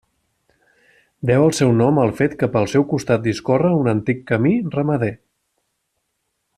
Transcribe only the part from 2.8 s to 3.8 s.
costat discorre